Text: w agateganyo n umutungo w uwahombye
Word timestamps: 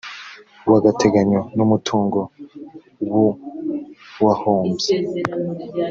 w 0.69 0.71
agateganyo 0.79 1.41
n 1.57 1.59
umutungo 1.65 2.19
w 3.15 3.19
uwahombye 4.21 4.95